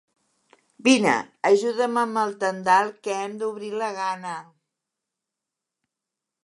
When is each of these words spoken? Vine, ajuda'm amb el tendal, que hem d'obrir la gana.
Vine, 0.85 1.11
ajuda'm 1.49 1.99
amb 2.05 2.21
el 2.21 2.33
tendal, 2.45 2.91
que 3.07 3.13
hem 3.17 3.35
d'obrir 3.43 3.71
la 3.85 3.93
gana. 4.01 4.35